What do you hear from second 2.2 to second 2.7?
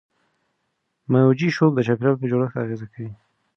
جوړښت